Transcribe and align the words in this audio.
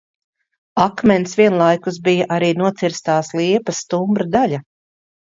Akmens 0.83 1.35
vienlaikus 1.39 1.99
bija 2.07 2.27
arī 2.37 2.49
nocirstās 2.61 3.29
liepas 3.41 3.83
stumbra 3.83 4.27
daļa... 4.37 4.61